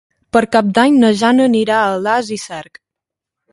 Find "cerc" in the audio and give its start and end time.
2.47-2.83